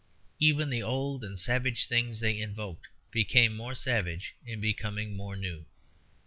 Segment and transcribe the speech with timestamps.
[0.39, 5.63] Even the old and savage things they invoked became more savage in becoming more new.